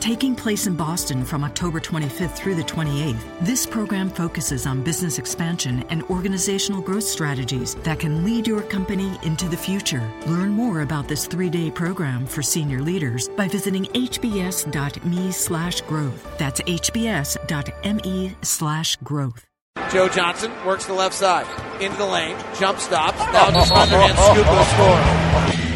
[0.00, 5.18] Taking place in Boston from October 25th through the 28th, this program focuses on business
[5.18, 10.08] expansion and organizational growth strategies that can lead your company into the future.
[10.26, 16.38] Learn more about this three-day program for senior leaders by visiting hbs.me slash growth.
[16.38, 19.44] That's hbs.me slash growth.
[19.90, 21.46] Joe Johnson works the left side.
[21.82, 22.36] Into the lane.
[22.58, 23.18] Jump stops.
[23.18, 25.68] Now just underhand scoop will score.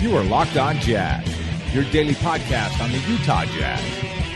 [0.00, 1.26] You are Locked On Jazz,
[1.72, 3.82] your daily podcast on the Utah Jazz.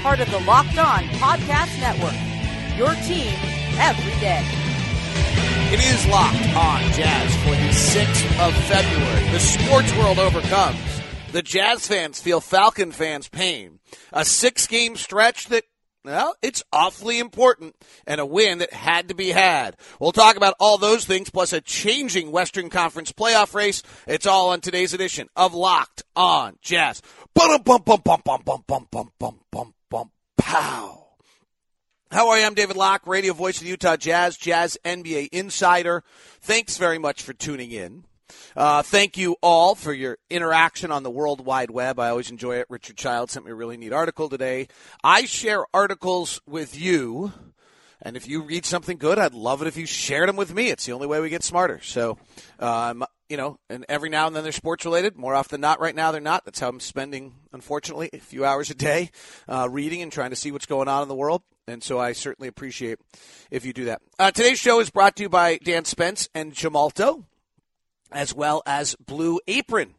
[0.03, 2.15] Part of the Locked On Podcast Network.
[2.77, 3.33] Your team
[3.79, 4.45] every day.
[5.73, 9.31] It is Locked On Jazz for the 6th of February.
[9.31, 10.79] The sports world overcomes.
[11.33, 13.79] The Jazz fans feel Falcon fans' pain.
[14.13, 15.65] A six game stretch that
[16.05, 19.77] well, it's awfully important and a win that had to be had.
[19.99, 23.83] We'll talk about all those things plus a changing Western Conference playoff race.
[24.07, 27.03] It's all on today's edition of Locked on Jazz.
[30.39, 31.07] Pow.
[32.11, 32.45] How are you?
[32.45, 36.03] I'm David Locke, radio voice of the Utah Jazz, Jazz NBA insider.
[36.41, 38.05] Thanks very much for tuning in.
[38.57, 41.99] Uh, thank you all for your interaction on the World Wide Web.
[41.99, 42.67] I always enjoy it.
[42.69, 44.69] Richard Child sent me a really neat article today.
[45.03, 47.33] I share articles with you.
[48.03, 50.71] And if you read something good, I'd love it if you shared them with me.
[50.71, 51.81] It's the only way we get smarter.
[51.83, 52.17] So,
[52.59, 55.17] um, you know, and every now and then they're sports related.
[55.17, 56.45] More often than not, right now they're not.
[56.45, 59.11] That's how I'm spending, unfortunately, a few hours a day
[59.49, 61.43] uh, reading and trying to see what's going on in the world.
[61.69, 62.99] And so I certainly appreciate
[63.51, 64.03] if you do that.
[64.19, 67.25] Uh, today's show is brought to you by Dan Spence and Gemalto
[68.13, 69.95] as well as Blue Apron.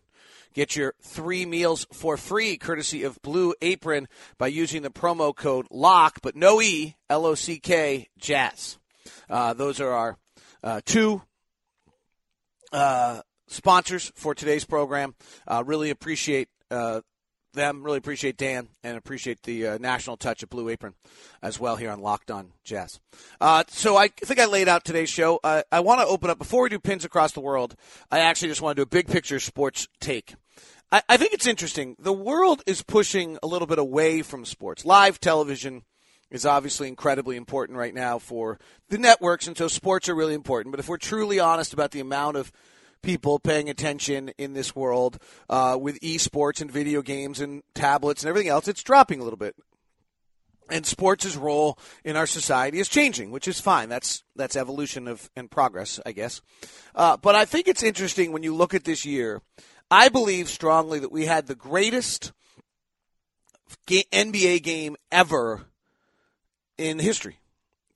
[0.53, 5.65] Get your three meals for free, courtesy of Blue Apron, by using the promo code
[5.71, 8.77] LOCK, but no E, L O C K, Jazz.
[9.29, 10.17] Uh, those are our
[10.61, 11.21] uh, two
[12.73, 15.15] uh, sponsors for today's program.
[15.47, 17.01] Uh, really appreciate uh,
[17.53, 17.83] them.
[17.83, 20.93] Really appreciate Dan and appreciate the uh, national touch of Blue Apron
[21.41, 22.99] as well here on Locked On Jazz.
[23.39, 25.39] Uh, so I think I laid out today's show.
[25.43, 27.75] Uh, I want to open up before we do pins across the world.
[28.11, 30.35] I actually just want to do a big picture sports take.
[30.91, 31.95] I, I think it's interesting.
[31.99, 34.85] The world is pushing a little bit away from sports.
[34.85, 35.83] Live television
[36.29, 38.57] is obviously incredibly important right now for
[38.89, 40.71] the networks, and so sports are really important.
[40.71, 42.51] But if we're truly honest about the amount of
[43.01, 45.17] people paying attention in this world
[45.49, 49.37] uh, with esports and video games and tablets and everything else, it's dropping a little
[49.37, 49.55] bit.
[50.69, 53.89] And sports' role in our society is changing, which is fine.
[53.89, 56.41] That's that's evolution of and progress, I guess.
[56.95, 59.41] Uh, but I think it's interesting when you look at this year.
[59.89, 62.31] I believe strongly that we had the greatest
[63.87, 65.65] NBA game ever
[66.77, 67.39] in history.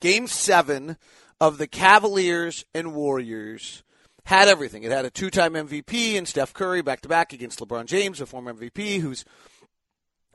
[0.00, 0.98] Game seven
[1.40, 3.82] of the Cavaliers and Warriors
[4.26, 4.82] had everything.
[4.82, 8.20] It had a two time MVP and Steph Curry back to back against LeBron James,
[8.20, 9.24] a former MVP who's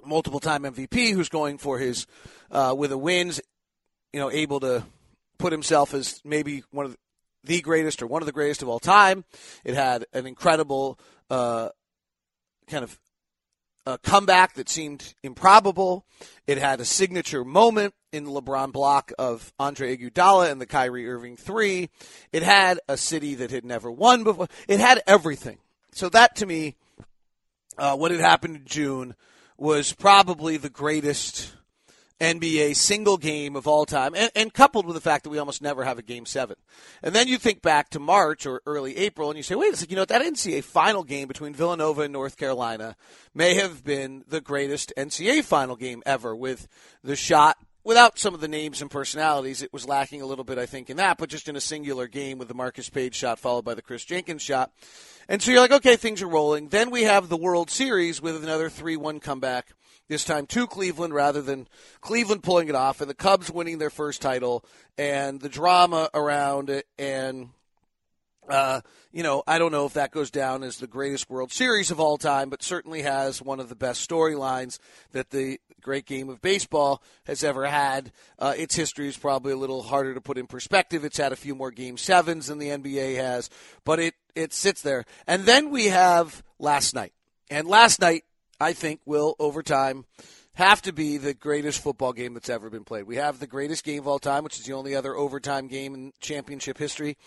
[0.03, 2.07] multiple time MVP, who's going for his,
[2.49, 3.39] uh, with a wins,
[4.13, 4.83] you know, able to
[5.37, 6.97] put himself as maybe one of
[7.43, 9.25] the greatest or one of the greatest of all time.
[9.65, 10.97] It had an incredible
[11.29, 11.69] uh,
[12.67, 12.97] kind of
[13.91, 16.05] a comeback that seemed improbable.
[16.47, 21.07] It had a signature moment in the LeBron block of Andre Iguodala and the Kyrie
[21.07, 21.89] Irving three.
[22.31, 24.47] It had a city that had never won before.
[24.67, 25.59] It had everything.
[25.91, 26.75] So that to me,
[27.77, 29.15] uh, what had happened in June
[29.57, 31.53] was probably the greatest
[32.21, 35.61] NBA single game of all time, and, and, coupled with the fact that we almost
[35.61, 36.55] never have a game seven.
[37.01, 39.75] And then you think back to March or early April and you say, wait a
[39.75, 42.95] second, you know, that NCAA final game between Villanova and North Carolina
[43.33, 46.67] may have been the greatest NCAA final game ever with
[47.03, 47.57] the shot.
[47.83, 50.91] Without some of the names and personalities, it was lacking a little bit, I think,
[50.91, 53.73] in that, but just in a singular game with the Marcus Paige shot followed by
[53.73, 54.71] the Kris Jenkins shot.
[55.27, 56.67] And so you're like, okay, things are rolling.
[56.67, 59.73] Then we have the World Series with another 3 1 comeback
[60.11, 61.65] this time to Cleveland rather than
[62.01, 64.65] Cleveland pulling it off and the Cubs winning their first title
[64.97, 67.47] and the drama around it and
[68.49, 68.81] uh,
[69.13, 72.01] you know, I don't know if that goes down as the greatest World Series of
[72.01, 74.79] all time, but certainly has one of the best storylines
[75.13, 78.11] that the great game of baseball has ever had.
[78.37, 81.05] Uh, its history is probably a little harder to put in perspective.
[81.05, 83.49] It's had a few more game sevens than the NBA has,
[83.85, 85.05] but it, it sits there.
[85.25, 87.13] And then we have last night.
[87.49, 88.25] And last night
[88.61, 90.05] I think, will over time
[90.53, 93.05] have to be the greatest football game that's ever been played.
[93.05, 95.95] We have the greatest game of all time, which is the only other overtime game
[95.95, 97.17] in championship history.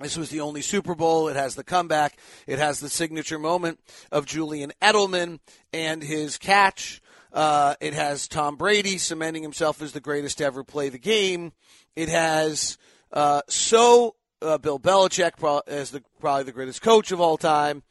[0.00, 1.28] This was the only Super Bowl.
[1.28, 2.18] It has the comeback.
[2.46, 3.78] It has the signature moment
[4.10, 5.38] of Julian Edelman
[5.72, 7.00] and his catch.
[7.32, 11.52] Uh, it has Tom Brady cementing himself as the greatest to ever play the game.
[11.94, 12.76] It has
[13.12, 17.82] uh, so uh, Bill Belichick as the probably the greatest coach of all time.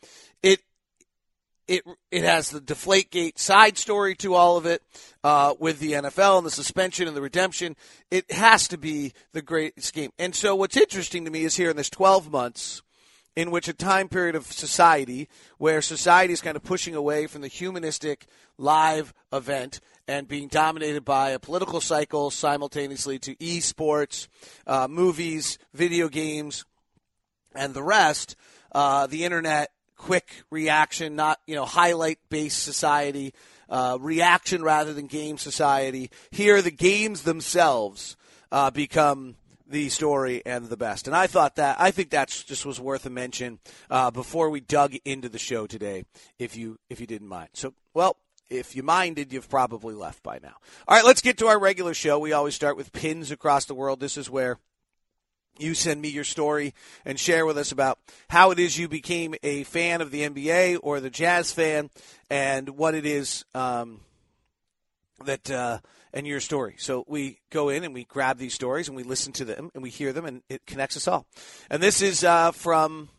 [0.42, 0.60] It
[1.68, 4.82] it it has the Deflategate side story to all of it
[5.24, 7.76] uh, with the NFL and the suspension and the redemption.
[8.12, 10.12] It has to be the greatest game.
[10.20, 12.82] And so, what's interesting to me is here in this 12 months,
[13.36, 17.42] in which a time period of society where society is kind of pushing away from
[17.42, 18.28] the humanistic
[18.58, 24.28] live event and being dominated by a political cycle simultaneously to esports,
[24.68, 26.66] uh, movies, video games,
[27.56, 28.36] and the rest.
[28.72, 29.72] Uh, the internet,
[30.04, 33.34] quick reaction, not you know highlight based society,
[33.70, 36.12] uh, reaction rather than game society.
[36.30, 38.18] Here, the games themselves
[38.52, 39.36] uh, become
[39.66, 41.08] the story and the best.
[41.08, 43.60] And I thought that I think that's just was worth a mention
[43.90, 46.04] uh, before we dug into the show today,
[46.38, 47.50] if you if you didn't mind.
[47.54, 48.18] So well,
[48.50, 50.56] if you minded, you've probably left by now.
[50.86, 52.20] All right, let's get to our regular show.
[52.20, 54.02] We always start with pins across the world.
[54.02, 54.60] This is where
[55.58, 56.74] you send me your story
[57.06, 60.80] and share with us about how it is you became a fan of the NBA
[60.82, 61.90] or the Jazz fan
[62.30, 64.02] and what it is um,
[65.26, 65.80] that uh,
[66.14, 66.76] and your story.
[66.78, 69.84] So we go in and we grab these stories and we listen to them and
[69.84, 71.26] we hear them and it connects us all.
[71.70, 73.10] And this is uh, from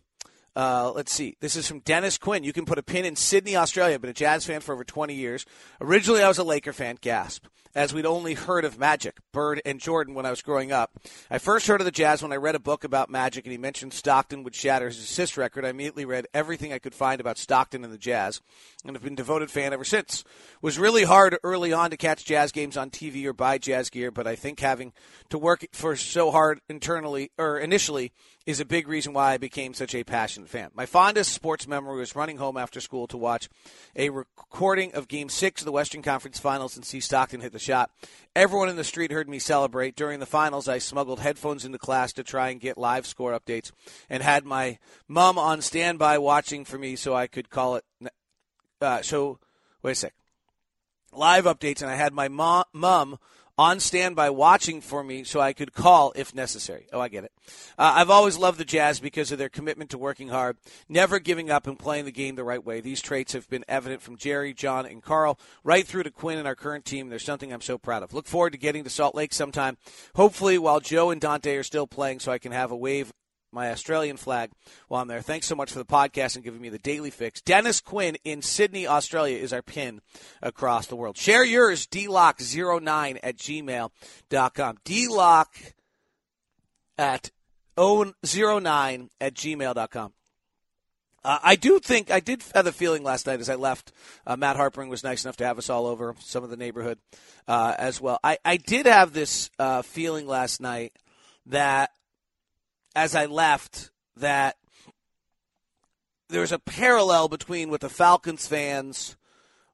[0.56, 1.36] uh, let's see.
[1.40, 2.44] This is from Dennis Quinn.
[2.44, 3.94] You can put a pin in Sydney, Australia.
[3.94, 5.44] I've Been a Jazz fan for over 20 years.
[5.80, 6.96] Originally, I was a Laker fan.
[7.00, 7.46] Gasp.
[7.76, 10.92] As we'd only heard of Magic, Bird, and Jordan when I was growing up.
[11.28, 13.58] I first heard of the Jazz when I read a book about Magic, and he
[13.58, 15.64] mentioned Stockton would shatter his assist record.
[15.64, 18.40] I immediately read everything I could find about Stockton and the Jazz,
[18.84, 20.20] and have been a devoted fan ever since.
[20.20, 23.90] It was really hard early on to catch Jazz games on TV or buy Jazz
[23.90, 24.92] gear, but I think having
[25.30, 28.12] to work for so hard internally or initially
[28.46, 30.70] is a big reason why I became such a passionate fan.
[30.74, 33.48] My fondest sports memory was running home after school to watch
[33.96, 37.58] a recording of Game 6 of the Western Conference Finals and see Stockton hit the
[37.58, 37.90] shot.
[38.36, 39.96] Everyone in the street heard me celebrate.
[39.96, 43.72] During the finals, I smuggled headphones into class to try and get live score updates
[44.10, 47.84] and had my mom on standby watching for me so I could call it.
[48.80, 49.38] Uh, so,
[49.82, 50.14] wait a sec.
[51.12, 53.18] Live updates, and I had my mom, mom
[53.56, 56.86] on standby watching for me so I could call if necessary.
[56.92, 57.32] Oh, I get it.
[57.78, 60.56] Uh, I've always loved the Jazz because of their commitment to working hard,
[60.88, 62.80] never giving up, and playing the game the right way.
[62.80, 66.48] These traits have been evident from Jerry, John, and Karl, right through to Quin and
[66.48, 67.08] our current team.
[67.08, 68.12] There's something I'm so proud of.
[68.12, 69.76] Look forward to getting to Salt Lake sometime,
[70.14, 73.12] hopefully while Joe and Dante are still playing, so I can have a wave
[73.54, 74.50] my Australian flag
[74.88, 75.22] while I'm there.
[75.22, 77.40] Thanks so much for the podcast and giving me the daily fix.
[77.40, 80.00] Dennis Quinn in Sydney, Australia is our pin
[80.42, 81.16] across the world.
[81.16, 84.76] Share yours, dlock09 at gmail.com.
[84.84, 85.72] dlock
[86.98, 87.30] at
[87.78, 90.12] 09 at gmail.com.
[91.24, 93.92] Uh, I do think I did have a feeling last night as I left.
[94.26, 96.98] Uh, Matt Harpring was nice enough to have us all over some of the neighborhood
[97.48, 98.18] uh, as well.
[98.22, 100.92] I, I did have this uh, feeling last night
[101.46, 101.90] that
[102.94, 104.56] as I left that
[106.28, 109.16] there's a parallel between what the Falcons fans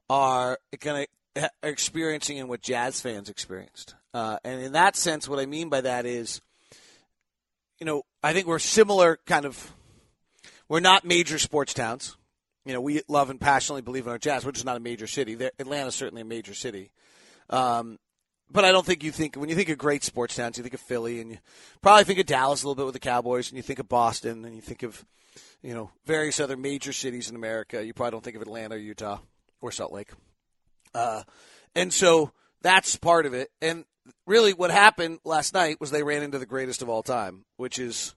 [0.08, 3.94] are going to experiencing and what Jazz fans experienced.
[4.12, 6.40] Uh, and in that sense, what I mean by that is,
[7.78, 9.72] you know, I think we're similar kind of.
[10.69, 12.17] We're not major sports towns.
[12.64, 14.44] You know, we love and passionately believe in our Jazz.
[14.44, 15.34] We're just not a major city.
[15.58, 16.93] Atlanta's certainly a major city.
[17.48, 17.98] Um,
[18.51, 20.75] but I don't think you think when you think of great sports towns, you think
[20.75, 21.39] of Philly, and you
[21.83, 24.45] probably think of Dallas a little bit with the Cowboys, and you think of Boston,
[24.45, 25.05] and you think of
[25.63, 27.85] you know various other major cities in America.
[27.85, 29.19] You probably don't think of Atlanta, or Utah,
[29.61, 30.11] or Salt Lake.
[30.95, 31.23] Uh,
[31.75, 33.51] and so that's part of it.
[33.63, 33.85] And
[34.27, 37.79] really, what happened last night was they ran into the greatest of all time, which
[37.79, 38.15] is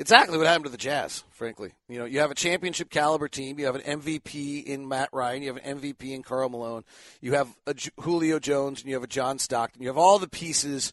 [0.00, 1.72] exactly what happened to the Jazz, frankly.
[1.88, 3.58] You know, you have a championship caliber team.
[3.58, 5.42] You have an MVP in Matt Ryan.
[5.42, 6.84] You have an MVP in Karl Malone.
[7.20, 9.82] You have a Julio Jones and you have a John Stockton.
[9.82, 10.92] You have all the pieces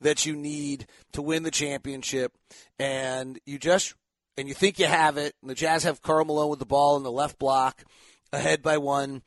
[0.00, 2.36] that you need to win the championship.
[2.78, 3.94] And you just,
[4.36, 5.34] and you think you have it.
[5.40, 7.84] And the Jazz have Karl Malone with the ball in the left block
[8.32, 9.22] ahead by one.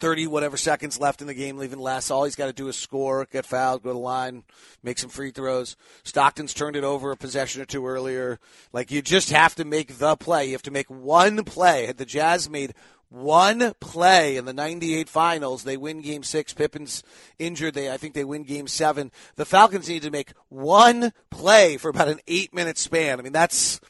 [0.00, 2.10] 30 whatever seconds left in the game, leaving less.
[2.10, 4.44] All he's got to do is score, get fouled, go to the line,
[4.82, 5.76] make some free throws.
[6.02, 8.38] Stockton's turned it over a possession or two earlier.
[8.72, 10.46] Like you just have to make the play.
[10.46, 11.86] You have to make one play.
[11.86, 12.74] Had the Jazz made
[13.14, 16.52] one play in the 98 finals, they win game 6.
[16.54, 17.04] Pippen's
[17.38, 17.74] injured.
[17.74, 19.12] They I think they win game 7.
[19.36, 23.18] The Falcons need to make one play for about an 8-minute span.
[23.18, 23.80] I mean, that's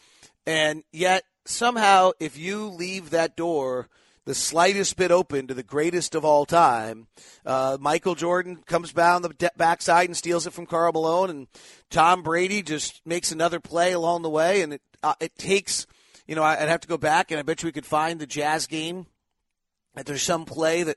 [0.46, 3.88] and yet somehow if you leave that door
[4.26, 7.06] the slightest bit open to the greatest of all time.
[7.44, 11.46] Uh, Michael Jordan comes down the de- backside and steals it from Karl Malone, and
[11.90, 14.62] Tom Brady just makes another play along the way.
[14.62, 15.86] And it uh, it takes,
[16.26, 18.26] you know, I'd have to go back, and I bet you we could find the
[18.26, 19.06] Jazz game.
[19.94, 20.96] That there's some play that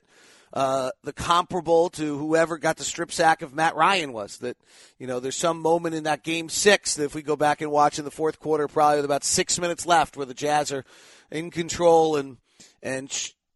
[0.52, 4.38] uh, the comparable to whoever got the strip sack of Matt Ryan was.
[4.38, 4.56] That
[4.98, 7.70] you know, there's some moment in that game six that if we go back and
[7.70, 10.86] watch in the fourth quarter, probably with about six minutes left, where the Jazz are
[11.30, 12.38] in control and
[12.82, 13.10] and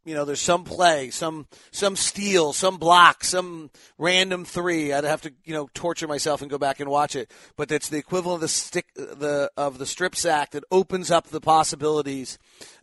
[0.04, 4.92] you know, there's some play, some some steal, some block, some random three.
[4.92, 7.30] I'd have to you know torture myself and go back and watch it.
[7.56, 11.28] But it's the equivalent of the stick the of the strip sack that opens up
[11.28, 12.38] the possibilities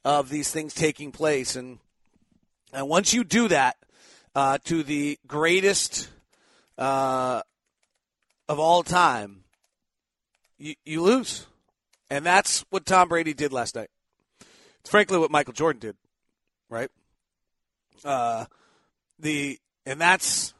[0.06, 1.58] of these things taking place.
[1.58, 1.80] And
[2.72, 3.76] and once you do that
[4.34, 6.10] uh, to the greatest
[6.78, 7.42] uh,
[8.48, 9.44] of all time,
[10.58, 11.48] you, you lose.
[12.10, 13.90] And that's what Tom Brady did last night.
[14.80, 15.96] It's frankly what Michael Jordan did
[16.70, 16.90] right?
[18.04, 18.46] Uh,
[19.20, 20.54] the and that's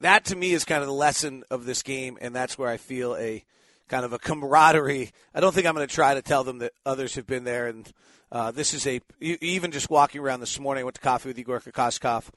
[0.00, 2.76] that to me is kind of the lesson of this game, and that's where I
[2.76, 3.44] feel a
[3.88, 5.10] kind of a camaraderie.
[5.34, 7.66] I don't think I'm going to try to tell them that others have been there,
[7.68, 7.90] and
[8.32, 10.82] uh, this is a even just walking around this morning.
[10.82, 12.28] I went to coffee with Igor Kokoskov,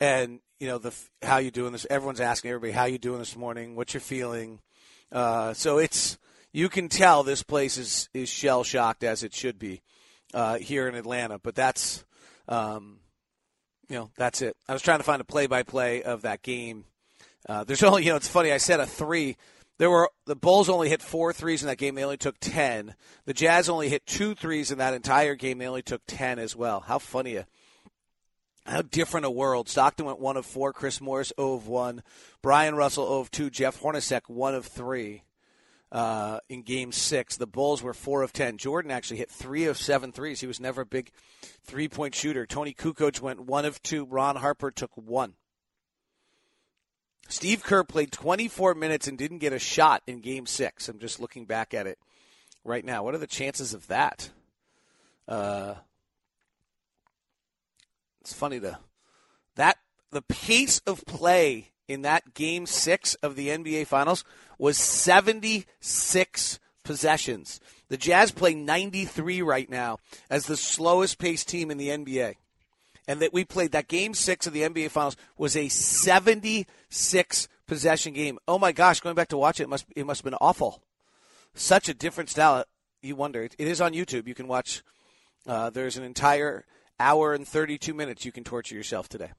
[0.00, 1.86] and you know the how you doing this.
[1.88, 4.60] Everyone's asking everybody how you doing this morning, what you're feeling.
[5.10, 6.18] Uh, so it's
[6.52, 9.82] you can tell this place is is shell shocked as it should be
[10.34, 11.38] uh, here in Atlanta.
[11.38, 12.04] But that's,
[12.48, 12.98] um,
[13.88, 14.56] you know, that's it.
[14.68, 16.84] I was trying to find a play-by-play of that game.
[17.48, 18.52] Uh, there's only, you know, it's funny.
[18.52, 19.36] I said a three.
[19.78, 21.94] There were the Bulls only hit four threes in that game.
[21.94, 22.94] They only took ten.
[23.26, 25.58] The Jazz only hit two threes in that entire game.
[25.58, 26.80] They only took ten as well.
[26.80, 27.36] How funny!
[27.36, 27.46] A,
[28.64, 29.68] how different a world.
[29.68, 30.72] Stockton went one of four.
[30.72, 32.02] Chris Morris 0 of one.
[32.40, 33.50] Bryon Russell 0 of two.
[33.50, 35.22] Jeff Hornacek one of three
[35.92, 37.36] uh, in game six.
[37.36, 38.58] The Bulls were four of 10.
[38.58, 40.40] Jordan actually hit three of seven threes.
[40.40, 41.10] He was never a big
[41.64, 42.46] three point shooter.
[42.46, 44.04] Toni Kukoc went one of two.
[44.04, 45.34] Ron Harper took one.
[47.28, 50.88] Steve Kerr played 24 minutes and didn't get a shot in game six.
[50.88, 51.98] I'm just looking back at it
[52.64, 53.02] right now.
[53.02, 54.30] What are the chances of that?
[55.26, 55.74] Uh,
[58.20, 58.78] it's funny to
[59.56, 59.78] that
[60.10, 64.24] the pace of play in that game six of the NBA Finals
[64.58, 67.60] was 76 possessions.
[67.88, 72.34] The Jazz play 93 right now as the slowest paced team in the NBA.
[73.08, 78.12] And that we played that game six of the NBA Finals was a 76 possession
[78.14, 78.38] game.
[78.48, 80.82] Oh my gosh, going back to watch it, it must, it must have been awful.
[81.54, 82.64] Such a different style.
[83.02, 83.44] You wonder.
[83.44, 84.26] It is on YouTube.
[84.26, 84.82] You can watch.
[85.46, 86.64] Uh, there's an entire
[86.98, 89.30] hour and 32 minutes you can torture yourself today.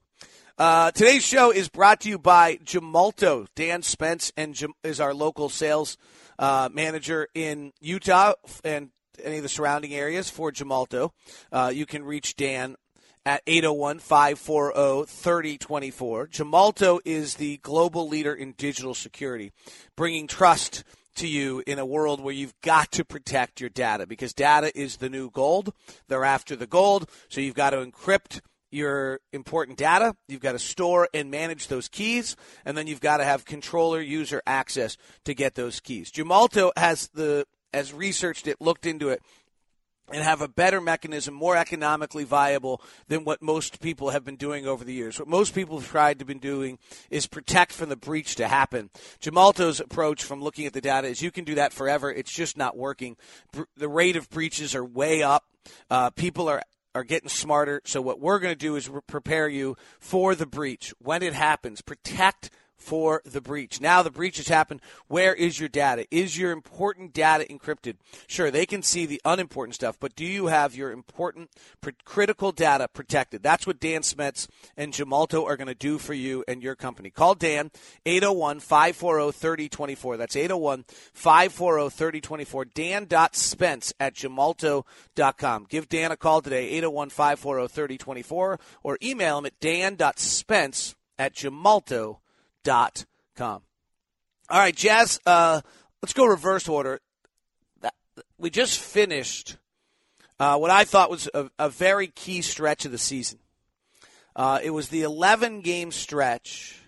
[0.58, 3.46] Uh, today's show is brought to you by Gemalto.
[3.54, 5.96] Dan Spence and Jam- is our local sales
[6.36, 8.32] uh, manager in Utah
[8.64, 8.90] and
[9.22, 11.12] any of the surrounding areas for Gemalto.
[11.52, 12.74] Uh, you can reach Dan
[13.24, 16.26] at 801 540 3024.
[16.26, 19.52] Gemalto is the global leader in digital security,
[19.94, 20.82] bringing trust
[21.14, 24.96] to you in a world where you've got to protect your data because data is
[24.96, 25.72] the new gold.
[26.08, 30.14] They're after the gold, so you've got to encrypt your important data.
[30.28, 34.00] You've got to store and manage those keys, and then you've got to have controller
[34.00, 36.10] user access to get those keys.
[36.10, 39.20] Gemalto has the has researched it, looked into it,
[40.10, 44.66] and have a better mechanism, more economically viable than what most people have been doing
[44.66, 45.18] over the years.
[45.18, 46.78] What most people have tried to be doing
[47.10, 48.90] is protect from the breach to happen.
[49.20, 52.10] Gemalto's approach from looking at the data is you can do that forever.
[52.10, 53.16] It's just not working.
[53.76, 55.44] The rate of breaches are way up.
[55.90, 56.62] Uh, people are
[56.98, 57.80] are getting smarter.
[57.84, 61.80] So what we're going to do is prepare you for the breach when it happens.
[61.80, 63.80] Protect for the breach.
[63.80, 64.80] Now the breach has happened.
[65.08, 66.06] Where is your data?
[66.10, 67.96] Is your important data encrypted?
[68.26, 71.50] Sure, they can see the unimportant stuff, but do you have your important
[72.04, 73.42] critical data protected?
[73.42, 77.10] That's what Dan Spence and Gemalto are going to do for you and your company.
[77.10, 77.72] Call Dan
[78.06, 80.18] 801-540-3024.
[80.18, 82.74] That's 801-540-3024.
[82.74, 85.66] Dan.spence at gemalto.com.
[85.68, 92.18] Give Dan a call today 801-540-3024 or email him at dan.spence at gemalto.com
[92.64, 93.04] dot
[93.36, 93.62] com.
[94.50, 95.20] All right, Jazz.
[95.26, 95.60] Uh,
[96.02, 97.00] let's go reverse order.
[98.38, 99.56] We just finished
[100.40, 103.40] uh, what I thought was a, a, very key stretch of the season.
[104.36, 106.80] Uh, it was the 11 game stretch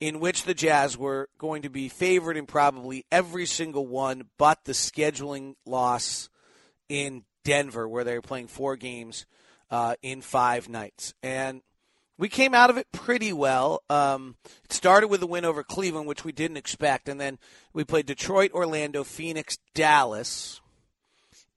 [0.00, 4.64] in which the Jazz were going to be favored in probably every single one, but
[4.64, 6.30] the scheduling loss
[6.88, 9.26] in Denver, where they were playing four games
[9.70, 11.12] uh, in five nights.
[11.22, 11.60] And
[12.20, 13.82] we came out of it pretty well.
[13.88, 17.38] Um, it started with a win over Cleveland, which we didn't expect, and then
[17.72, 20.60] we played Detroit, Orlando, Phoenix, Dallas,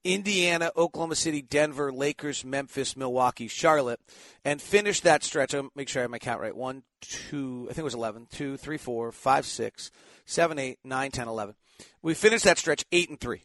[0.05, 3.99] Indiana, Oklahoma City, Denver, Lakers, Memphis, Milwaukee, Charlotte,
[4.45, 5.53] and finish that stretch.
[5.53, 6.55] I'll make sure I have my count right.
[6.55, 8.27] One, two, I think it was 11.
[8.31, 9.91] Two, three, four, five, six,
[10.25, 11.55] seven, eight, nine, ten, eleven.
[12.01, 13.41] We finished that stretch 8 and 3.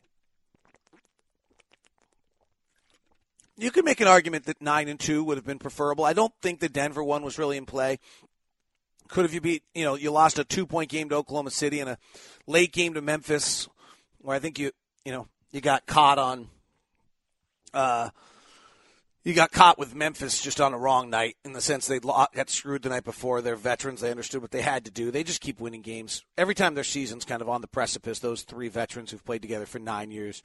[3.61, 6.05] You could make an argument that 9 and 2 would have been preferable.
[6.05, 7.99] I don't think the Denver one was really in play.
[9.09, 11.81] Could have you beat, you know, you lost a two point game to Oklahoma City
[11.81, 11.99] and a
[12.47, 13.69] late game to Memphis
[14.19, 14.71] where I think you,
[15.05, 16.49] you know, you got caught on,
[17.75, 18.11] uh,
[19.25, 22.51] you got caught with Memphis just on a wrong night in the sense they got
[22.51, 23.43] screwed the night before.
[23.43, 24.01] They're veterans.
[24.01, 25.11] They understood what they had to do.
[25.11, 26.23] They just keep winning games.
[26.37, 29.67] Every time their season's kind of on the precipice, those three veterans who've played together
[29.67, 30.43] for nine years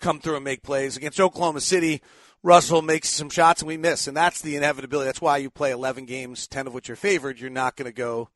[0.00, 0.96] come through and make plays.
[0.96, 2.02] Against Oklahoma City,
[2.42, 4.06] Russell makes some shots and we miss.
[4.06, 5.06] And that's the inevitability.
[5.06, 7.38] That's why you play 11 games, 10 of which are favored.
[7.38, 8.30] You're not going to go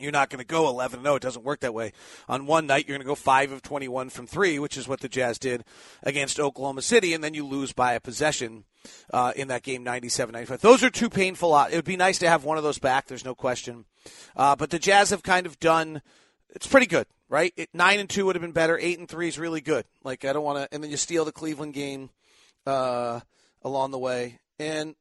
[0.00, 1.14] you're not going to go 11 0.
[1.16, 1.92] It doesn't work that way.
[2.28, 5.00] On one night, you're going to go 5 of 21 from 3, which is what
[5.00, 5.64] the Jazz did
[6.02, 8.64] against Oklahoma City, and then you lose by a possession
[9.12, 10.60] uh, in that game 97 95.
[10.60, 11.56] Those are two painful.
[11.64, 13.84] It would be nice to have one of those back, there's no question.
[14.34, 16.02] Uh, but the Jazz have kind of done,
[16.54, 17.52] it's pretty good, right?
[17.56, 18.78] It, 9 and 2 would have been better.
[18.78, 19.84] 8 and 3 is really good.
[20.04, 22.10] Like, I don't want to, and then you steal the Cleveland game
[22.66, 23.20] uh,
[23.62, 24.38] along the way.
[24.58, 24.94] And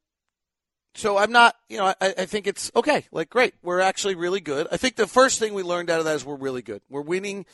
[0.95, 3.05] so I'm not, you know, I, I, think it's okay.
[3.11, 3.53] Like, great.
[3.61, 4.67] We're actually really good.
[4.71, 6.81] I think the first thing we learned out of that is we're really good.
[6.89, 7.45] We're winning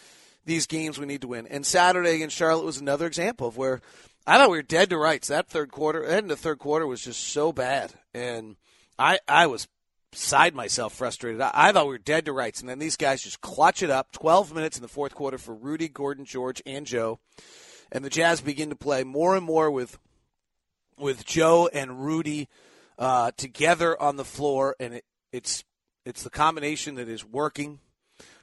[0.45, 1.47] these games we need to win.
[1.47, 3.81] And Saturday against Charlotte was another example of where
[4.27, 5.27] I thought we were dead to rights.
[5.27, 7.93] That third quarter, end of the third quarter was just so bad.
[8.13, 8.55] And
[8.97, 9.67] I, I was
[10.15, 11.41] side myself frustrated.
[11.41, 12.59] I, I thought we were dead to rights.
[12.59, 14.11] And then these guys just clutch it up.
[14.11, 17.19] 12 minutes in the fourth quarter for Rudy, Gordon, George, and Joe.
[17.91, 19.99] And the Jazz begin to play more and more with,
[20.97, 22.49] with Joe and Rudy–
[22.97, 25.63] uh, together on the floor, and it, it's
[26.05, 27.79] it's the combination that is working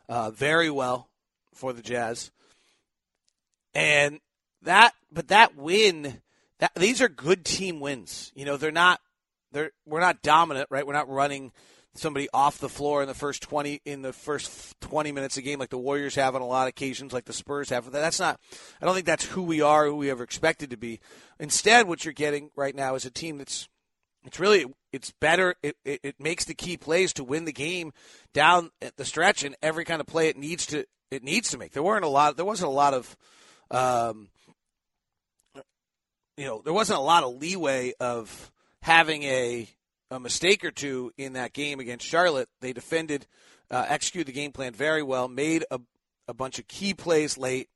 [0.08, 1.08] uh, very well
[1.54, 2.30] for the Jazz.
[3.74, 4.20] And
[4.62, 6.20] that, but that win,
[6.58, 8.32] that these are good team wins.
[8.34, 9.00] You know, they're not
[9.52, 10.86] they're we're not dominant, right?
[10.86, 11.52] We're not running
[11.94, 15.58] somebody off the floor in the first 20 in the first 20 minutes of game
[15.58, 17.90] like the Warriors have on a lot of occasions like the Spurs have.
[17.90, 18.40] That's not
[18.80, 21.00] I don't think that's who we are, who we ever expected to be.
[21.38, 23.68] Instead what you're getting right now is a team that's
[24.24, 25.54] it's really it's better.
[25.62, 27.92] It, it, it makes the key plays to win the game
[28.32, 31.58] down at the stretch, and every kind of play it needs to it needs to
[31.58, 31.72] make.
[31.72, 32.36] There weren't a lot.
[32.36, 33.16] There wasn't a lot of,
[33.70, 34.28] um,
[36.36, 38.50] you know, there wasn't a lot of leeway of
[38.82, 39.68] having a
[40.10, 42.50] a mistake or two in that game against Charlotte.
[42.60, 43.26] They defended,
[43.70, 45.80] uh, executed the game plan very well, made a
[46.28, 47.68] a bunch of key plays late.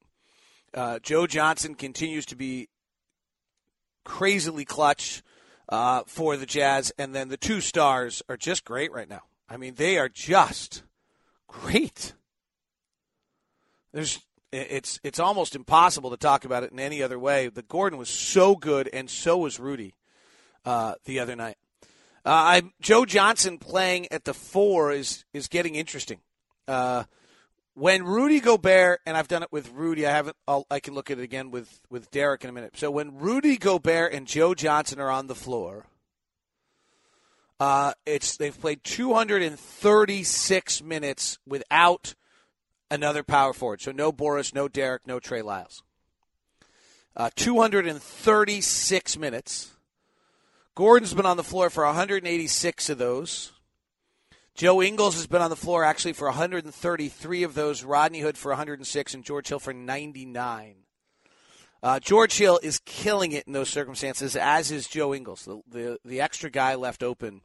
[0.74, 2.68] Uh, Joe Johnson continues to be
[4.04, 5.22] crazily clutch
[5.68, 9.22] uh, for the Jazz, and then the two stars are just great right now.
[9.48, 10.82] I mean, they are just
[11.48, 12.14] great.
[13.92, 14.20] There's
[14.52, 17.48] it's it's almost impossible to talk about it in any other way.
[17.48, 19.94] The Gordon was so good, and so was Rudy
[20.66, 21.56] uh, the other night.
[22.24, 26.18] Uh, Joe Johnson playing at the four is is getting interesting.
[26.66, 27.04] Uh,
[27.74, 30.36] when Rudy Gobert and I've done it with Rudy, I haven't.
[30.48, 32.76] I'll, i can look at it again with with Derek in a minute.
[32.76, 35.86] So when Rudy Gobert and Joe Johnson are on the floor,
[37.60, 42.16] uh, it's they've played 236 minutes without
[42.90, 43.80] another power forward.
[43.80, 45.84] So no Boris, no Derek, no Trey Lyles.
[47.16, 49.75] Uh, 236 minutes.
[50.76, 53.52] Gordon's been on the floor for 186 of those.
[54.54, 58.50] Joe Ingles has been on the floor actually for 133 of those, Rodney Hood for
[58.50, 60.74] 106, and George Hill for 99.
[61.82, 65.46] Uh, George Hill is killing it in those circumstances, as is Joe Ingles.
[65.46, 67.40] The, the, the extra guy left open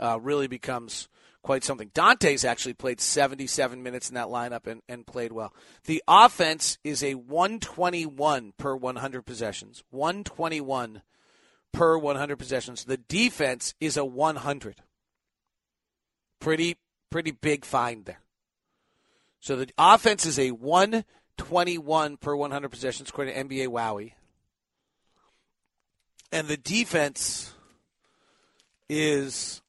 [0.00, 1.08] uh, really becomes
[1.42, 1.90] quite something.
[1.92, 5.52] Dante's actually played 77 minutes in that lineup and, and played well.
[5.84, 9.82] The offense is a 121 per 100 possessions.
[9.90, 11.02] 121
[11.74, 12.84] per 100 possessions.
[12.84, 14.76] The defense is a 100
[16.40, 16.76] pretty
[17.10, 18.20] pretty big find there.
[19.40, 24.12] So the offense is a 121 per 100 possessions according to NBA Wowy.
[26.32, 27.54] And the defense
[28.88, 29.62] is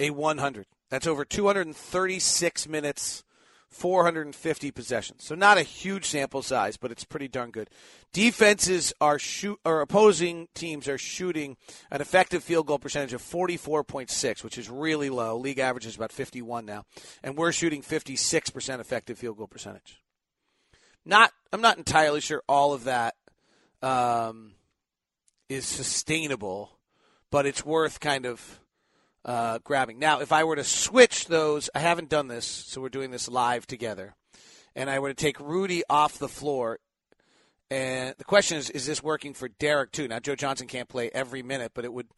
[0.00, 0.66] a 100.
[0.90, 3.24] That's over 236 minutes
[3.70, 5.24] 450 possessions.
[5.24, 7.68] So not a huge sample size, but it's pretty darn good.
[8.12, 11.56] Defenses are shoot or opposing teams are shooting
[11.90, 15.36] an effective field goal percentage of 44.6, which is really low.
[15.36, 16.84] League average is about 51 now,
[17.22, 20.00] and we're shooting 56% effective field goal percentage.
[21.04, 23.14] Not, I'm not entirely sure all of that
[23.82, 24.52] um,
[25.48, 26.78] is sustainable,
[27.30, 28.60] but it's worth kind of
[29.28, 29.98] uh, grabbing.
[29.98, 33.28] Now, if I were to switch those, I haven't done this, so we're doing this
[33.28, 34.14] live together,
[34.74, 36.78] and I were to take Rudy off the floor,
[37.70, 40.08] And the question is, is this working for Derek too?
[40.08, 42.08] Now, Joe Johnson can't play every minute, but it would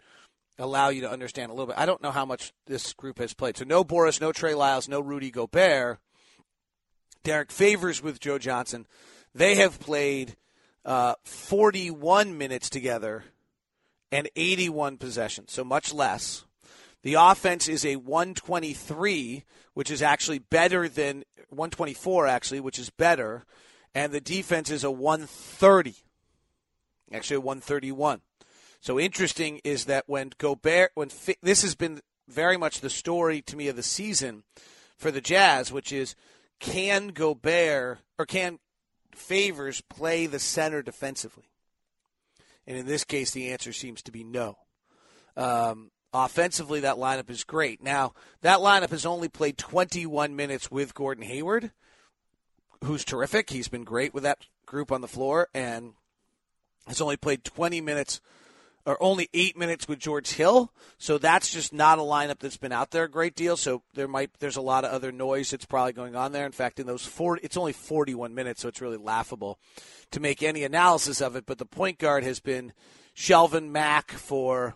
[0.56, 1.78] allow you to understand a little bit.
[1.78, 3.56] I don't know how much this group has played.
[3.56, 5.98] So no Boris, no Trey Lyles, no Rudy Gobert.
[7.24, 8.86] Derek Favors with Joe Johnson.
[9.34, 10.36] They have played
[10.84, 13.24] uh, 41 minutes together
[14.12, 16.44] and 81 possessions, so much less.
[17.02, 23.44] The offense is a 123, which is actually better than 124, actually, which is better.
[23.94, 25.94] And the defense is a 130,
[27.12, 28.20] actually a 131.
[28.80, 31.10] So interesting is that when Gobert, when
[31.42, 34.44] this has been very much the story to me of the season
[34.96, 36.14] for the Jazz, which is
[36.60, 38.58] can Gobert or can
[39.14, 41.50] Favors play the center defensively?
[42.66, 44.56] And in this case, the answer seems to be no.
[45.36, 47.82] Um, offensively, that lineup is great.
[47.82, 51.72] Now, that lineup has only played 21 minutes with Gordon Hayward,
[52.84, 53.50] who's terrific.
[53.50, 55.92] He's been great with that group on the floor and
[56.86, 58.20] has only played 20 minutes
[58.86, 60.72] or only eight minutes with George Hill.
[60.98, 63.56] So that's just not a lineup that's been out there a great deal.
[63.56, 66.46] So there might there's a lot of other noise that's probably going on there.
[66.46, 69.58] In fact, in those four, it's only 41 minutes, so it's really laughable
[70.10, 71.44] to make any analysis of it.
[71.46, 72.72] But the point guard has been
[73.14, 74.74] Shelvin Mack for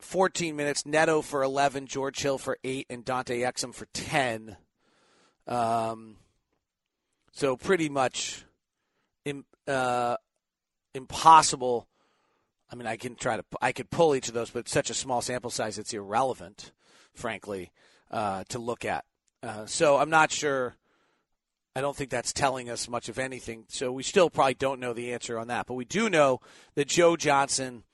[0.00, 4.56] 14 minutes, Neto for 11, George Hill for eight, and Dante Exum for 10.
[5.46, 6.16] Um,
[7.32, 8.44] so pretty much
[9.66, 10.16] uh,
[10.94, 11.88] impossible
[12.70, 14.94] I mean, I can try to, I could pull each of those, but such a
[14.94, 16.72] small sample size, it's irrelevant,
[17.14, 17.72] frankly,
[18.10, 19.04] uh, to look at.
[19.42, 20.76] Uh, so I'm not sure.
[21.74, 23.64] I don't think that's telling us much of anything.
[23.68, 25.66] So we still probably don't know the answer on that.
[25.66, 26.40] But we do know
[26.74, 27.84] that Joe Johnson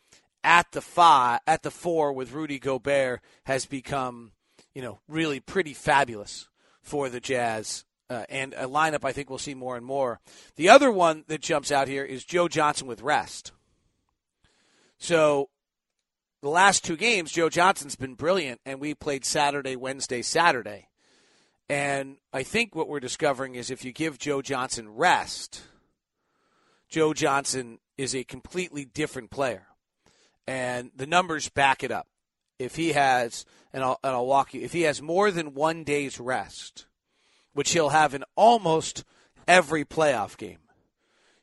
[0.45, 4.33] at the five, at the four with Rudy Gobert has become,
[4.75, 6.49] you know, really pretty fabulous
[6.83, 7.85] for the Jazz.
[8.11, 10.21] Uh, and a lineup I think we'll see more and more.
[10.57, 13.53] The other one that jumps out here is Joe Johnson with rest.
[14.99, 15.49] So
[16.43, 20.89] the last two games, Joe Johnson's been brilliant, and we played Saturday, Wednesday, Saturday.
[21.71, 25.63] And I think what we're discovering is if you give Joe Johnson rest,
[26.91, 29.67] Joe Johnson is a completely different player.
[30.47, 32.07] And the numbers back it up.
[32.59, 35.85] If he has, and I'll, and I'll walk you, if he has more than one
[35.85, 36.87] day's rest,
[37.53, 39.05] which he'll have in almost
[39.49, 40.59] every playoff game,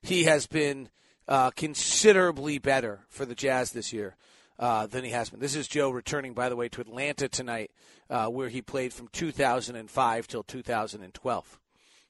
[0.01, 0.89] he has been
[1.27, 4.15] uh, considerably better for the Jazz this year
[4.57, 5.39] uh, than he has been.
[5.39, 7.71] This is Joe returning, by the way, to Atlanta tonight,
[8.09, 11.59] uh, where he played from 2005 till 2012.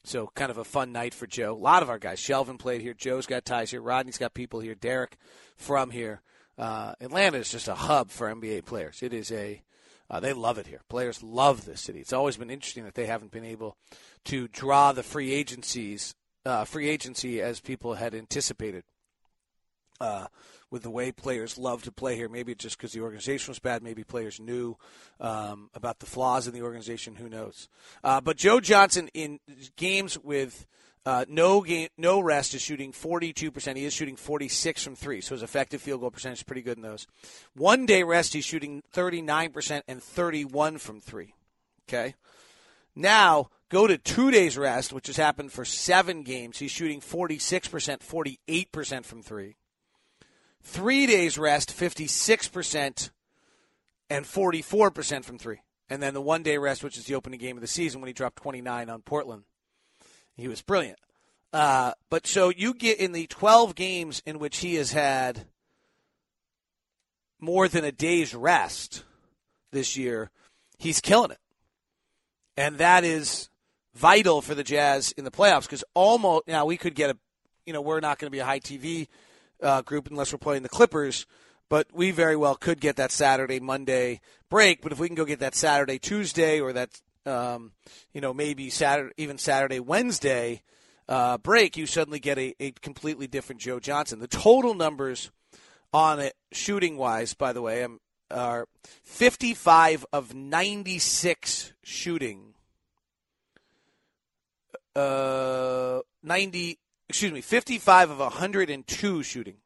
[0.03, 1.53] So kind of a fun night for Joe.
[1.53, 2.19] A lot of our guys.
[2.19, 2.93] Shelvin played here.
[2.93, 3.81] Joe's got ties here.
[3.81, 4.75] Rodney's got people here.
[4.75, 5.17] Derek
[5.55, 6.21] from here.
[6.61, 9.01] Uh, Atlanta is just a hub for NBA players.
[9.01, 9.63] It is a
[10.11, 10.81] uh, they love it here.
[10.89, 11.99] Players love this city.
[11.99, 13.77] It's always been interesting that they haven't been able
[14.25, 16.13] to draw the free agencies,
[16.45, 18.83] uh, free agency as people had anticipated
[20.01, 20.27] uh,
[20.69, 22.29] with the way players love to play here.
[22.29, 23.81] Maybe it's just because the organization was bad.
[23.81, 24.77] Maybe players knew
[25.19, 27.15] um, about the flaws in the organization.
[27.15, 27.69] Who knows?
[28.03, 29.39] Uh, but Joe Johnson in
[29.77, 30.67] games with
[31.05, 33.75] uh, no game, no rest is shooting 42%.
[33.75, 36.77] He is shooting 46 from three, so his effective field goal percentage is pretty good
[36.77, 37.07] in those.
[37.55, 41.33] One day rest, he's shooting 39% and 31 from three.
[41.89, 42.13] Okay.
[42.95, 46.59] Now go to two days rest, which has happened for seven games.
[46.59, 49.55] He's shooting 46%, 48% from three.
[50.61, 53.09] Three days rest, 56%
[54.11, 55.61] and 44% from three.
[55.89, 58.07] And then the one day rest, which is the opening game of the season when
[58.07, 59.43] he dropped 29 on Portland.
[60.41, 60.99] He was brilliant.
[61.53, 65.45] Uh, but so you get in the 12 games in which he has had
[67.39, 69.03] more than a day's rest
[69.71, 70.29] this year,
[70.77, 71.39] he's killing it.
[72.55, 73.49] And that is
[73.95, 77.17] vital for the Jazz in the playoffs because almost now we could get a,
[77.65, 79.07] you know, we're not going to be a high TV
[79.61, 81.25] uh, group unless we're playing the Clippers.
[81.69, 84.81] But we very well could get that Saturday, Monday break.
[84.81, 87.71] But if we can go get that Saturday, Tuesday, or that, um,
[88.13, 90.61] you know, maybe Saturday, even Saturday, Wednesday
[91.07, 94.19] uh, break, you suddenly get a, a completely different Joe Johnson.
[94.19, 95.31] The total numbers
[95.93, 97.85] on it, shooting wise, by the way,
[98.29, 98.67] are
[99.03, 102.53] 55 of 96 shooting.
[104.95, 106.77] Uh, 90
[107.11, 109.57] excuse me, 55 of 102 shooting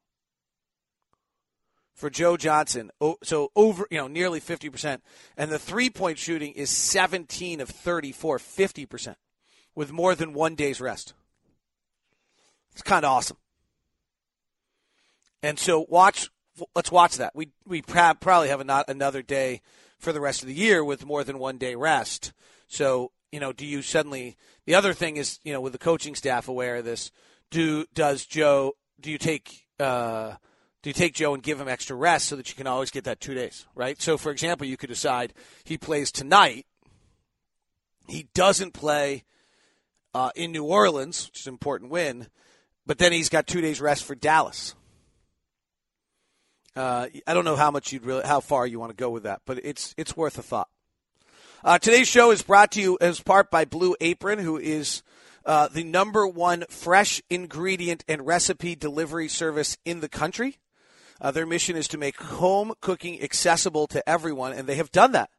[1.96, 2.92] for Joe Johnson.
[3.24, 5.00] So over, you know, nearly 50%.
[5.38, 9.16] And the three point shooting is 17 of 34, 50%,
[9.74, 11.14] with more than one day's rest.
[12.74, 13.38] It's kind of awesome.
[15.42, 16.30] And so watch,
[16.76, 17.34] let's watch that.
[17.36, 19.62] We, we probably have not another day
[19.98, 22.34] for the rest of the year with more than one day rest.
[22.68, 26.16] So, you know, do you suddenly, the other thing is, you know, with the coaching
[26.16, 27.12] staff aware of this,
[27.52, 28.74] do does Joe?
[29.00, 30.36] Do you take uh,
[30.86, 33.06] do you take Joe and give him extra rest so that you can always get
[33.06, 34.00] that two days, right?
[34.00, 36.68] So, for example, you could decide he plays tonight.
[38.08, 39.24] He doesn't play
[40.14, 42.28] uh, in New Orleans, which is an important win,
[42.86, 44.76] but then he's got two days rest for Dallas.
[46.76, 49.24] Uh, I don't know how much you'd really, how far you want to go with
[49.24, 50.70] that, but it's it's worth a thought.
[51.64, 55.02] Uh, today's show is brought to you as part by Blue Apron, who is
[55.48, 60.60] uh, the number one fresh ingredient and recipe delivery service in the country.
[61.22, 65.14] Uh, their mission is to make home cooking accessible to everyone, and they have done
[65.14, 65.30] that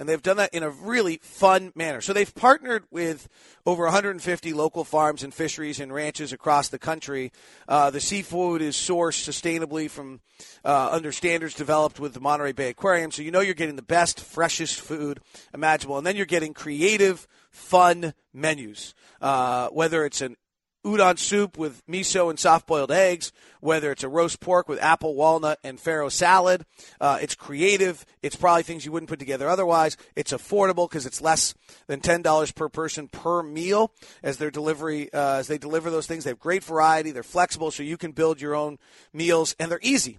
[0.00, 2.00] and they've done that in a really fun manner.
[2.00, 3.28] So they've partnered with
[3.66, 7.32] over 150 local farms and fisheries and ranches across the country.
[7.68, 10.20] Uh, the seafood is sourced sustainably from
[10.64, 13.10] uh, under standards developed with the Monterey Bay Aquarium.
[13.10, 15.20] So you know you're getting the best, freshest food
[15.52, 18.94] imaginable, and then you're getting creative, fun menus.
[19.20, 20.36] Uh, whether it's an
[20.84, 25.14] udon soup with miso and soft boiled eggs, whether it's a roast pork with apple,
[25.14, 26.64] walnut, and farro salad.
[27.00, 28.04] Uh, it's creative.
[28.22, 29.96] It's probably things you wouldn't put together otherwise.
[30.16, 31.54] It's affordable because it's less
[31.86, 36.06] than ten dollars per person per meal as their delivery uh, as they deliver those
[36.06, 36.24] things.
[36.24, 37.10] They have great variety.
[37.10, 38.78] They're flexible, so you can build your own
[39.12, 40.18] meals, and they're easy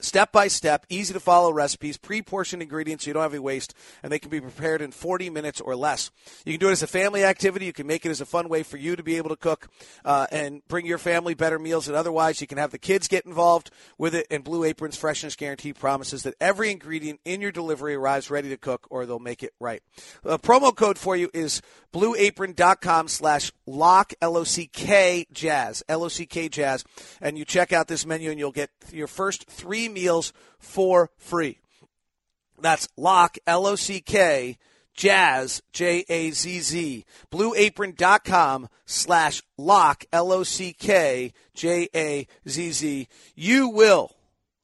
[0.00, 3.40] step by step, easy to follow recipes, pre portioned ingredients so you don't have any
[3.40, 6.10] waste, and they can be prepared in 40 minutes or less.
[6.44, 7.66] You can do it as a family activity.
[7.66, 9.68] You can make it as a fun way for you to be able to cook
[10.04, 12.40] uh, and bring your family better meals than otherwise.
[12.40, 16.22] You can have the kids get involved with it, and Blue Apron's Freshness Guarantee promises
[16.24, 19.82] that every ingredient in your delivery arrives ready to cook or they'll make it right.
[20.24, 26.84] A promo code for you is blueapron.com slash lock, L-O-C-K, jazz, L-O-C-K, jazz,
[27.20, 31.58] and you check out this menu and you'll get your first three meals for free.
[32.60, 34.56] That's lock, L O C K,
[34.94, 37.04] jazz, J A Z Z.
[37.30, 43.08] Blueapron.com slash lock, L O C K, J A Z Z.
[43.34, 44.16] You will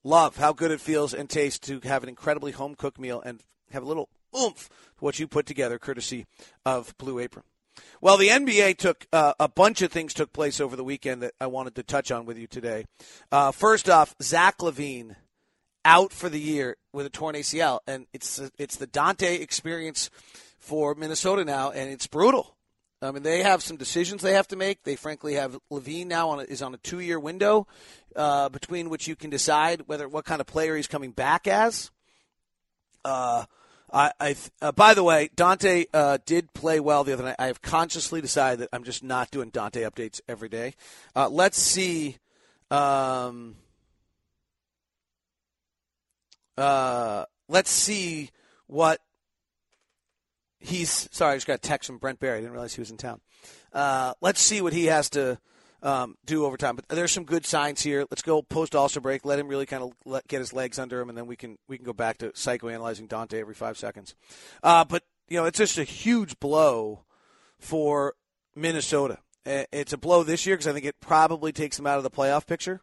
[0.04, 3.40] love how good it feels and tastes to have an incredibly home cooked meal and
[3.72, 6.26] have a little oomph to what you put together courtesy
[6.64, 7.44] of Blue Apron.
[8.00, 11.34] Well, the NBA took uh, a bunch of things took place over the weekend that
[11.40, 12.84] I wanted to touch on with you today.
[13.32, 15.16] Uh, first off, Zach LaVine
[15.84, 20.10] out for the year with a torn ACL, and it's it's the Dante experience
[20.58, 22.56] for Minnesota now, and it's brutal.
[23.00, 24.82] I mean, they have some decisions they have to make.
[24.82, 27.66] They frankly have LaVine now on a, is on a two year window
[28.16, 31.90] uh, between which you can decide whether what kind of player he's coming back as.
[33.04, 33.44] Uh,
[33.92, 37.36] I, I uh, by the way, Dante uh, did play well the other night.
[37.38, 40.74] I have consciously decided that I'm just not doing Dante updates every day.
[41.16, 42.18] Uh, let's see.
[42.70, 43.56] Um,
[46.56, 48.30] uh, let's see
[48.66, 49.00] what
[50.58, 51.08] he's.
[51.12, 52.38] Sorry, I just got a text from Brent Barry.
[52.38, 53.20] I didn't realize he was in town.
[53.72, 55.38] Uh, let's see what he has to
[55.82, 56.76] um, do over time.
[56.76, 58.06] But there's some good signs here.
[58.10, 59.24] Let's go post also break.
[59.24, 61.58] Let him really kind of let, get his legs under him, and then we can
[61.68, 64.14] we can go back to psychoanalyzing Dante every five seconds.
[64.62, 67.04] Uh, but you know, it's just a huge blow
[67.58, 68.14] for
[68.54, 69.18] Minnesota.
[69.44, 72.10] It's a blow this year because I think it probably takes them out of the
[72.10, 72.82] playoff picture.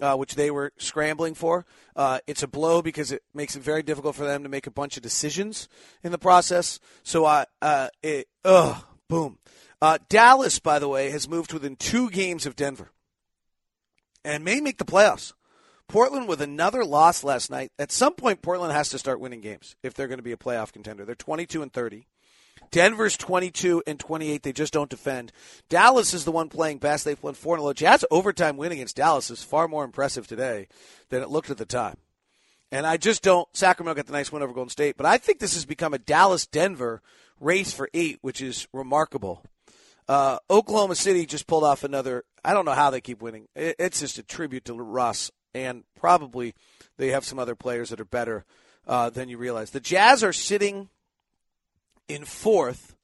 [0.00, 1.66] Uh, which they were scrambling for.
[1.94, 4.70] Uh, it's a blow because it makes it very difficult for them to make a
[4.70, 5.68] bunch of decisions
[6.02, 6.80] in the process.
[7.02, 9.36] So, I, uh, it, ugh, boom.
[9.82, 12.90] Uh, Dallas, by the way, has moved within two games of Denver
[14.24, 15.32] and may make the playoffs.
[15.88, 17.72] Portland with another loss last night.
[17.78, 20.36] At some point, Portland has to start winning games if they're going to be a
[20.36, 21.04] playoff contender.
[21.04, 22.06] They're 22 and 30.
[22.70, 24.42] Denver's 22 and 28.
[24.42, 25.32] They just don't defend.
[25.68, 27.04] Dallas is the one playing best.
[27.04, 27.72] They've won 4 0.
[27.72, 30.68] Jazz overtime win against Dallas is far more impressive today
[31.08, 31.96] than it looked at the time.
[32.70, 33.48] And I just don't.
[33.52, 35.98] Sacramento got the nice win over Golden State, but I think this has become a
[35.98, 37.02] Dallas Denver
[37.40, 39.42] race for eight, which is remarkable.
[40.10, 42.24] Uh, Oklahoma City just pulled off another.
[42.44, 43.46] I don't know how they keep winning.
[43.54, 46.52] It's just a tribute to Russ, and probably
[46.96, 48.44] they have some other players that are better
[48.88, 49.70] uh, than you realize.
[49.70, 50.88] The Jazz are sitting
[52.08, 52.96] in fourth.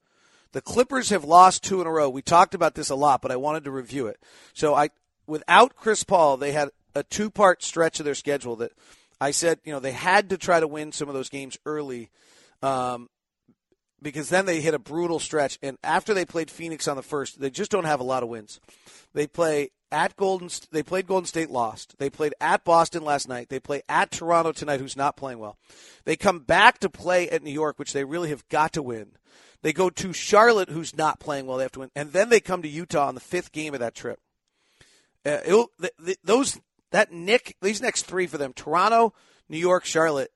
[0.51, 2.09] The Clippers have lost two in a row.
[2.09, 4.21] We talked about this a lot, but I wanted to review it.
[4.53, 4.89] So I,
[5.27, 8.73] without Chris Paul, they had a two-part stretch of their schedule that
[9.21, 12.09] I said, you know, they had to try to win some of those games early.
[12.61, 13.07] Um,
[14.01, 15.57] because then they hit a brutal stretch.
[15.61, 18.29] And after they played Phoenix on the first, they just don't have a lot of
[18.29, 18.59] wins.
[19.13, 20.49] They play at Golden.
[20.71, 21.95] They played Golden State, lost.
[21.97, 23.49] They played at Boston last night.
[23.49, 25.57] They play at Toronto tonight, who's not playing well.
[26.05, 29.11] They come back to play at New York, which they really have got to win.
[29.63, 31.57] They go to Charlotte, who's not playing well.
[31.57, 33.79] They have to win, and then they come to Utah on the fifth game of
[33.79, 34.19] that trip.
[35.25, 35.65] Uh,
[36.23, 36.59] those
[36.91, 39.13] that Nick these next three for them: Toronto,
[39.49, 40.31] New York, Charlotte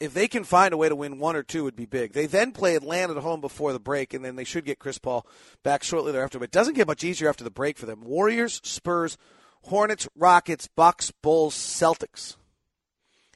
[0.00, 2.12] if they can find a way to win one or two, would be big.
[2.12, 4.98] They then play Atlanta at home before the break, and then they should get Chris
[4.98, 5.26] Paul
[5.62, 6.38] back shortly thereafter.
[6.38, 8.02] But it doesn't get much easier after the break for them.
[8.02, 9.18] Warriors, Spurs,
[9.64, 12.36] Hornets, Rockets, Bucks, Bulls, Celtics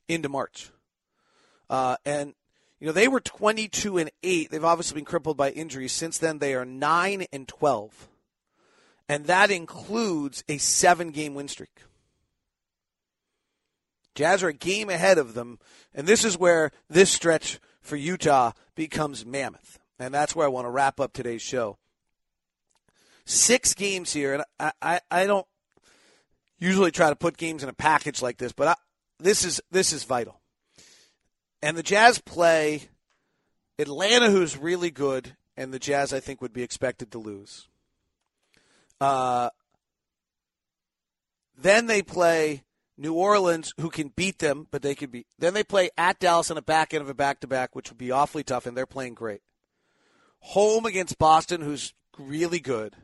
[0.08, 0.70] into March.
[1.68, 2.34] Uh, and
[2.80, 4.50] you know they were 22 and 8.
[4.50, 5.92] They've obviously been crippled by injuries.
[5.92, 8.08] Since then they are 9 and 12.
[9.08, 11.82] And that includes a 7-game win streak.
[14.14, 15.58] Jazz are a game ahead of them,
[15.94, 19.78] and this is where this stretch for Utah becomes mammoth.
[19.98, 21.78] And that's where I want to wrap up today's show.
[23.24, 25.46] Six games here, and I, I, I don't
[26.58, 28.74] usually try to put games in a package like this, but I,
[29.20, 30.40] this is this is vital.
[31.62, 32.88] And the Jazz play
[33.78, 37.68] Atlanta, who's really good, and the Jazz I think would be expected to lose.
[39.00, 39.50] Uh,
[41.56, 42.64] then they play
[42.96, 45.26] New Orleans, who can beat them, but they could be.
[45.38, 47.90] Then they play at Dallas on a back end of a back to back, which
[47.90, 49.40] would be awfully tough, and they're playing great.
[50.40, 52.96] Home against Boston, who's really good.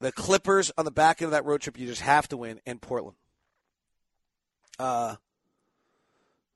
[0.00, 2.60] The Clippers on the back end of that road trip, you just have to win,
[2.64, 3.16] and Portland.
[4.78, 5.16] Uh,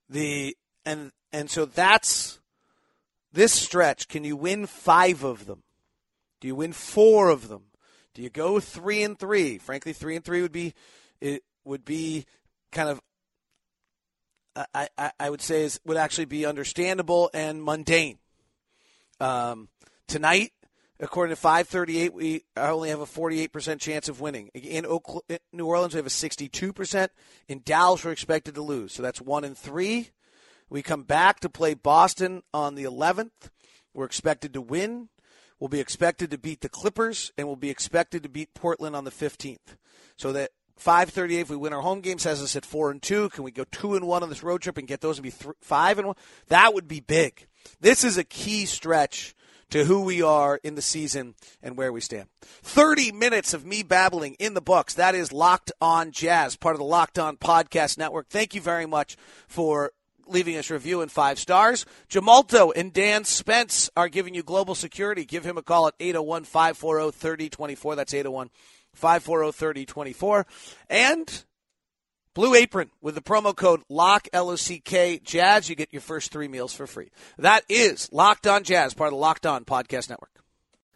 [0.08, 0.56] the
[0.86, 2.40] and and so that's
[3.32, 4.08] this stretch.
[4.08, 5.62] Can you win five of them?
[6.40, 7.64] Do you win four of them?
[8.14, 9.58] Do you go three and three?
[9.58, 10.72] Frankly, three and three would be
[11.20, 12.26] it would be
[12.72, 13.00] kind of
[14.56, 18.18] I, I, I would say is would actually be understandable and mundane.
[19.20, 19.68] Um,
[20.06, 20.52] tonight,
[21.00, 24.48] according to 538, we only have a 48% chance of winning.
[24.54, 24.86] In,
[25.52, 27.08] New Orleans, we have a 62%.
[27.48, 28.92] In Dallas, we're expected to lose.
[28.92, 30.10] So that's one in three.
[30.68, 33.50] We come back to play Boston on the 11th.
[33.92, 35.08] We're expected to win.
[35.58, 39.04] We'll be expected to beat the Clippers, and we'll be expected to beat Portland on
[39.04, 39.76] the 15th.
[40.16, 43.28] So that 538 if we win our home games has us at 4 and 2
[43.30, 45.30] can we go 2 and 1 on this road trip and get those and be
[45.30, 46.16] th- 5 and 1
[46.48, 47.46] that would be big
[47.80, 49.34] this is a key stretch
[49.70, 53.82] to who we are in the season and where we stand 30 minutes of me
[53.82, 57.96] babbling in the books that is locked on jazz part of the locked on podcast
[57.96, 59.92] network thank you very much for
[60.26, 61.84] leaving us review in five stars.
[62.08, 65.24] Jamalto and Dan Spence are giving you global security.
[65.24, 67.96] Give him a call at 801 540 3024.
[67.96, 68.50] That's 801
[68.94, 70.46] 540 3024.
[70.88, 71.44] And
[72.34, 75.68] Blue Apron with the promo code LOCK, L O C K, Jazz.
[75.68, 77.10] You get your first three meals for free.
[77.38, 80.43] That is Locked On Jazz, part of the Locked On Podcast Network.